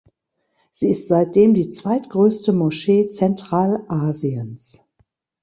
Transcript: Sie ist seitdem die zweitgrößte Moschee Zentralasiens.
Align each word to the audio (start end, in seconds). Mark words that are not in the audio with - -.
Sie 0.71 0.87
ist 0.89 1.09
seitdem 1.09 1.53
die 1.53 1.69
zweitgrößte 1.69 2.53
Moschee 2.53 3.11
Zentralasiens. 3.11 4.79